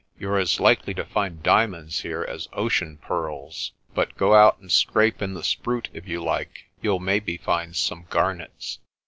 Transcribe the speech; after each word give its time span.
You're 0.17 0.39
as 0.39 0.59
likely 0.59 0.95
to 0.95 1.05
find 1.05 1.43
diamonds 1.43 1.99
here 1.99 2.23
as 2.23 2.49
ocean 2.53 2.97
pearls. 2.97 3.71
But 3.93 4.17
go 4.17 4.33
out 4.33 4.57
and 4.57 4.71
scrape 4.71 5.21
in 5.21 5.35
the 5.35 5.43
spruit 5.43 5.89
if 5.93 6.07
you 6.07 6.23
like; 6.23 6.71
you'll 6.81 6.97
maybe 6.99 7.37
find 7.37 7.75
some 7.75 8.07
garnets." 8.09 8.79